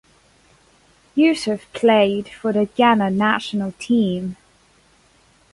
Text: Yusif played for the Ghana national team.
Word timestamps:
Yusif 1.15 1.61
played 1.73 2.27
for 2.27 2.51
the 2.51 2.65
Ghana 2.75 3.11
national 3.11 3.73
team. 3.73 4.35